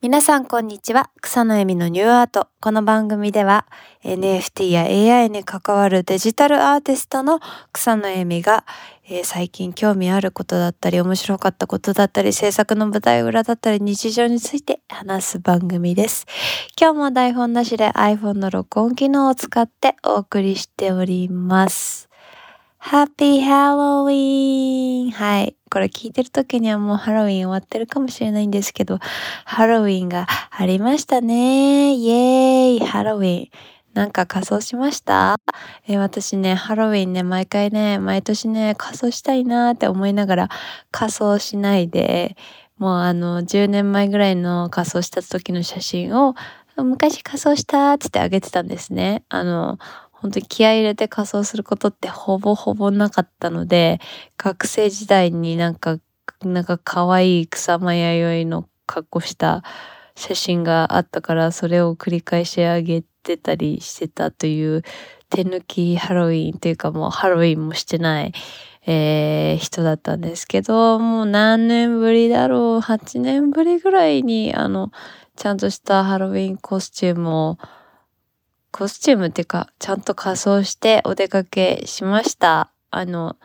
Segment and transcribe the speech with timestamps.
[0.00, 1.10] 皆さんこんにちは。
[1.20, 2.46] 草野恵美のニューアート。
[2.60, 3.66] この番組では
[4.04, 7.40] NFT や AI に関わるデジタルアーティストの
[7.72, 8.64] 草野恵美が、
[9.08, 16.26] えー、最近興味あることだったり面白かったことだったり制作の舞台裏だったり日常について話す番組です。
[16.80, 22.07] 今日も台本なしで iPhone の録音機能を使ってお送りしております。
[22.80, 25.56] ハッピーハロウィーンはい。
[25.70, 28.98] これ聞いてる時にはもうハロウィン終わってるかもしれないんですけど、
[29.44, 31.92] ハロウィンがありましたね。
[31.94, 33.48] イエーイハロウィン。
[33.94, 35.36] なんか仮装しました？
[35.88, 40.48] えー、私ね、ハロウィンね、毎回ね、毎年ね、仮装したいなーって思いながら
[40.92, 42.36] 仮装しないで、
[42.78, 46.34] もうあの、10年前ぐらいの仮装した時の写真を、
[46.76, 47.94] 昔仮装した？
[47.94, 49.24] ーってってあげてたんですね。
[49.28, 49.78] あの、
[50.20, 54.00] 本当に気合入れて仮装することってほぼほぼなかったので、
[54.36, 55.98] 学生時代になんか、
[56.42, 59.62] なんか可愛い草間弥生の格好した
[60.16, 64.82] 写真があったから、それを繰り返し上げてたりしてたという
[65.30, 68.32] 手抜きハロウィンというかもうハロウィンもしてない、
[68.86, 74.90] えー、人だったんですけど、もう何年ぶりだろう、8年ぶりぐらいにあの、
[75.36, 77.58] ちゃんとしたハロウィンコスチュームを
[78.70, 82.70] コスチュームっていうか、ちゃんと仮装してお出かけしました。
[82.90, 83.36] あの、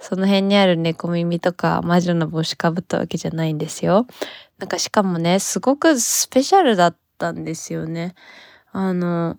[0.00, 4.06] その辺にある猫耳とか魔女の帽子かぶったわけじゃないんですよ。
[4.58, 8.14] なんかしかもね、すごくスペシャルだったんですよね。
[8.72, 9.38] あの、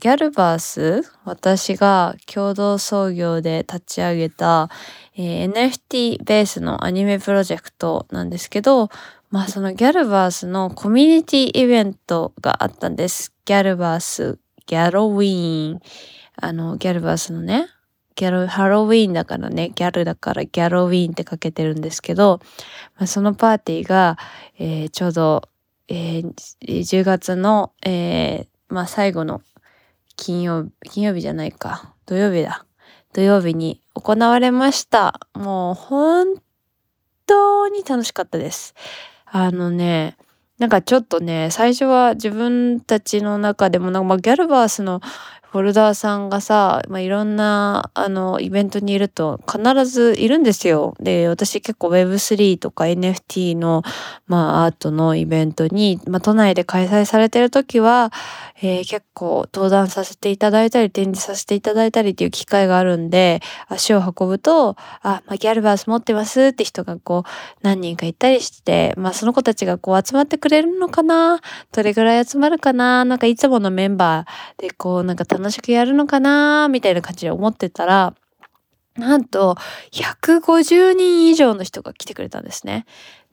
[0.00, 4.70] ギャルバース、私が共同創業で立ち上げた、
[5.16, 8.90] えー、NFT ベースのアニメプロジェクトなんですけど、
[9.30, 13.34] まあそのギャルバースのコミュニティイベントがあったんです。
[13.44, 15.80] ギャルバースギャロウィーン。
[16.40, 17.66] あの、ギャルバースのね、
[18.14, 22.40] ギャル、ハロウィーンだからね、ギャルだからギャロウィーンってかけてるんですけど、
[22.96, 24.18] まあ、そのパーティーが、
[24.58, 25.42] えー、ちょうど、
[25.88, 29.40] えー、10月の、えー、まあ、最後の
[30.16, 32.66] 金曜日、金曜日じゃないか、土曜日だ。
[33.14, 35.18] 土曜日に行われました。
[35.34, 36.34] もう本
[37.26, 38.74] 当に楽しかったです。
[39.24, 40.16] あのね、
[40.58, 45.00] なんかちょっとね、最初は自分たちの中でも、なんかまあギャルバースの
[45.50, 50.94] フォルダーさんがさ、まあ、いろんな、あの、イベントにいると必ずいるんですよ。
[51.00, 53.82] で、私結構 Web3 とか NFT の、
[54.26, 58.12] まあ、アートのイベントに、まあ、都内で開催されてる時は、
[58.60, 67.28] えー、結構登壇させていただいたり、展示させていただいたりっていう機会があるんで、足を運ぶと、あ、まあ、ギャルバース持ってますって人がこう、
[67.62, 71.40] 何人かいたりして、まあ、その子たちがこう集まってくれるのかな
[71.72, 78.14] どれぐらい集まるかななんかいつものメンバーでこう、なんか楽しくやるのかなみたいな感じで思ってたら、
[78.96, 79.56] なんと、
[79.92, 82.84] 150人以上の人が来てくれたんですね。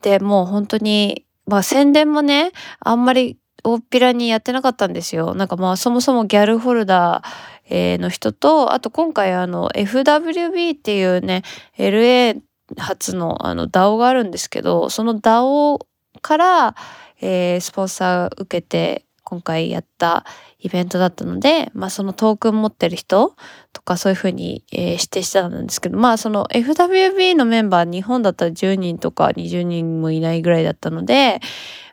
[0.03, 5.33] で、もう本当に、まあ宣伝もね、あんまり大っぴらにやってなかったんですよ。
[5.33, 11.41] なんかまあそもそもギャルフォルダーの人と、あと今回あの FWB っていうね、
[11.77, 12.39] LA
[12.77, 15.79] 初のあの DAO があるんですけど、その DAO
[16.21, 16.75] から、
[17.21, 20.23] えー、スポンサー受けて今回やった
[20.59, 23.35] イベントだったので、まあそのトークン持ってる人
[23.73, 31.41] とかそういうふうに、えー、指定してたんですけど、まあその FWB のメンバー日本だったら10人とか20人もいないぐらいだったので、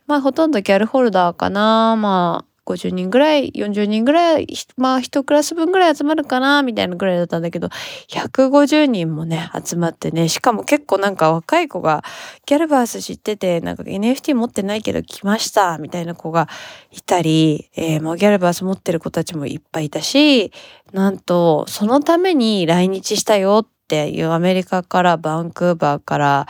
[0.06, 1.96] まあほとんどギャルホルダーかな。
[1.96, 4.46] まあ50人ぐらい、40人ぐらい、
[4.76, 7.68] まあ一クラス分ぐらい集まるかな、みたいなぐらいだったんだけど、
[8.08, 12.04] 150人もね、集まってね、しかも結構なんか若い子が、
[12.46, 16.48] ギャルバース知ってて、なんか NFT 持ってないけど来ました、みたいな子が
[16.92, 20.52] いたり、えー、もうギャルバース持ってる子たちもいっぱいいたし、
[20.92, 26.46] なんと、そのために来日したよっていうアメリカからバンクーバーから、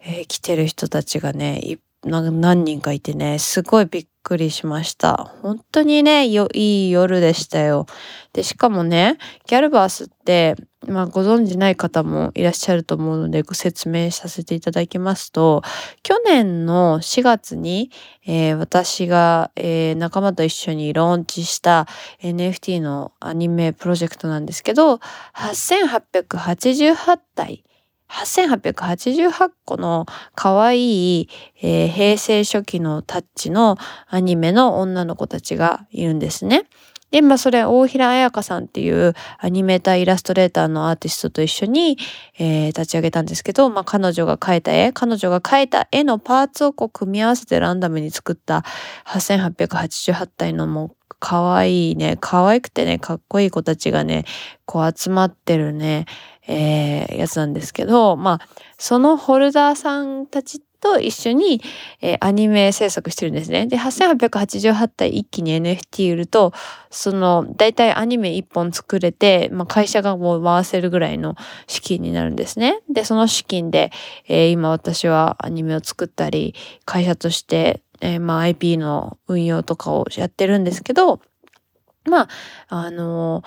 [0.00, 5.30] えー、来てる人たちがね、何人かいてね、すごいびっくりくりしました。
[5.40, 7.86] 本当にね、よ、いい夜でしたよ。
[8.32, 10.56] で、しかもね、ギャルバースって、
[10.88, 15.62] まあご存知ない方もいらっしゃると思うのでご説明させていただきますと、
[16.02, 17.92] 去年の4月に、
[18.26, 21.86] えー、私が、えー、仲間と一緒にローンチした
[22.20, 24.98] NFT のアニメプロジェクトなんですけど、
[25.34, 27.62] 8888体
[28.10, 31.28] 8888個の可愛い、
[31.62, 33.76] えー、平成初期のタッチの
[34.08, 36.66] アニメの女の子たちがいるんですね。
[37.10, 41.98] で、まあそれ大平彩香さんっていうアニメーターイラストレーターのアーティストと一緒に、
[42.38, 48.64] えー、立ち上げたんですけど、まあ彼女が描いた絵、彼女が描いた絵のパーツをこう組み合わせてランダムに作った
[49.06, 54.24] 8888体のもう可愛いね、可愛くてね、かっこいい子たちがね、
[54.64, 56.06] こう集まってるね、
[56.48, 58.48] えー、やつなんですけど、まあ、
[58.78, 61.60] そのホルダーさんたちと一緒に、
[62.00, 63.66] えー、アニメ制作してるんですね。
[63.66, 66.52] で、8888体一気に NFT 売ると、
[66.90, 71.34] その、大体アニメ1本作れて、まあ、会社がもう回せるぐらいの
[71.66, 72.80] 資金になるんですね。
[72.88, 73.90] で、その資金で、
[74.28, 76.54] えー、今私はアニメを作ったり、
[76.84, 81.20] 会社として、えー、まあ IP の運用とかをやってるんですけど、
[82.04, 82.28] まあ、
[82.68, 83.42] あの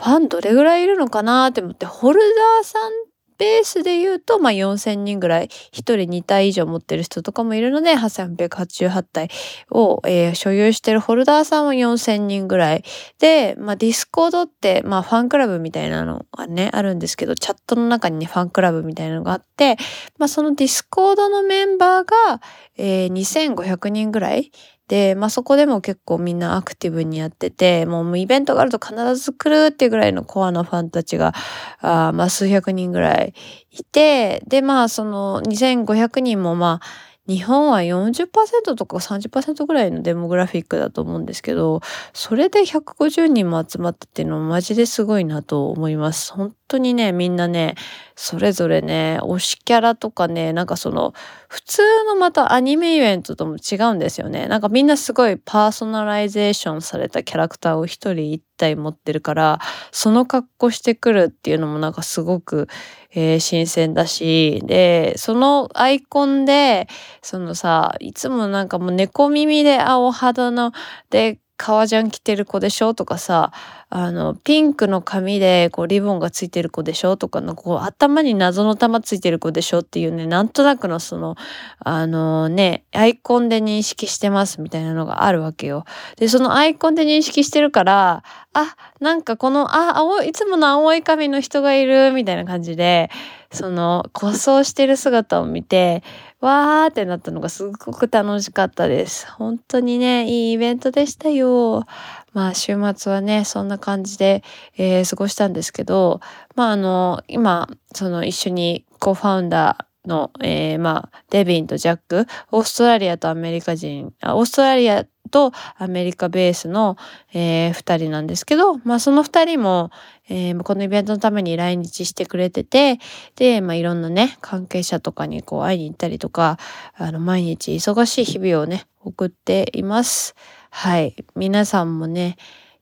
[0.00, 2.92] ファンどれぐらいいるのかなって思って、ホルダーさん
[3.40, 9.30] ベースで言うと、まあ、4000人ぐらい、1人2体以上持ってる人とかもいるので、8888体
[9.70, 12.84] を、えー、所有してるホルダーさんは4000人ぐらい。
[13.18, 19.78] で、まあ、ディスコードって、まあ、ファンクラブみたいなのがね、あるんですけど、チャットの中にね、ファンクラブみたいなのがあって、
[20.18, 22.42] まあ、そのディスコードのメンバーが、
[22.76, 24.52] えー、2500人ぐらい
[24.90, 31.32] で、まあそこでも結構みんなアクティブにやってて、もうイベントがあると必ず来るっていうぐらいのコアのファンたちが、
[31.78, 33.32] あまあ数百人ぐらい
[33.70, 41.80] いて、でまあその2500人もまあ日本は40%とか30%ぐらいの demographic だと思うんですけど、
[42.12, 46.32] それで150人も集まったっていうのはマジですごいなと思います。
[46.32, 47.76] 本当にね、みんなね、
[48.16, 51.14] それぞれね、推しキャラとかね、なんかその、
[51.48, 54.48] 普通のまたアニメイベントとも違うんですよね。
[54.48, 59.58] なんかみんなすごい personalization されたキャラクターを一人一体持ってるから、
[59.90, 62.68] その格好してくるっていうのもなんかすごく
[63.12, 66.88] えー、新鮮だし、で、そのアイコンで、
[67.22, 70.72] そのさ、いつもなんかもう猫耳で青肌の、
[71.10, 73.52] で、革ジャン着てる子でしょとかさ、
[73.90, 81.36] あの、ピンクの髪でこうリボンがついてる子でしょとかの、こう頭に謎の玉ついてる子でしょっていうね、なんとなくのその、
[81.80, 85.84] あのね、アイコンで認識してますみたいなのがあるわけよ。
[86.16, 88.22] で、そのアイコンで認識してるから、
[88.52, 93.08] あ、なんかこの、あ、青い、いつもの青い髪の人がいるみたいな感じで、
[93.52, 96.02] その、仮装してる姿を見て、
[96.40, 99.30] わーってなったのがすごく楽しかったです。
[99.30, 101.84] 本当にね、いいイベントでしたよ。
[102.32, 104.42] まあ週末はね、そんな感じで、
[104.76, 106.20] えー、過ごしたんですけど、
[106.56, 116.96] まああの、今、その一緒にコファウンダー、の、えー、まあ、デビンとジャック、オーストラリアとアメリカ人、あオーストラリアとアメリカベースの、
[117.32, 119.90] えー、二人なんですけど、まあその二人も、
[120.28, 122.98] えー、このイベントのために来日してくれてて、
[123.36, 126.58] で、まあ、いろんなね、関係者とかにこう会いに行ったりとか、
[126.94, 130.34] あの、毎日忙しい日々をね、送っています。
[130.70, 131.16] はい。
[131.34, 132.36] 皆さんもね、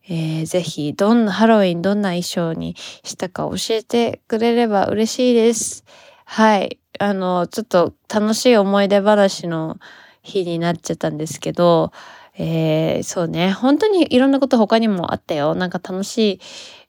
[0.07, 5.85] えー、ぜひ、どんな、ハロウィンどんな衣装にしたか教えてくれれば嬉しいです。
[6.25, 6.79] はい。
[6.99, 9.77] あの、ちょっと楽しい思い出話の
[10.21, 11.91] 日になっちゃったんですけど、
[12.41, 15.55] えー、そうね、本当にいろんなこと他にもあったよ。
[15.55, 16.39] なんか楽しい、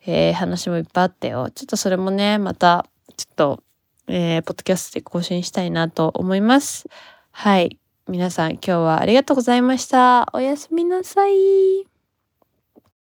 [0.06, 1.50] えー、話もいっぱいあったよ。
[1.52, 2.86] ちょっとそれもね、また、
[3.16, 3.62] ちょっと、
[4.06, 6.88] えー、ポッドキャストで更新したいなと思います。
[7.32, 7.78] はい。
[8.08, 10.28] 皆さん今日はありがとうございました。
[10.32, 11.89] おやすみなさい。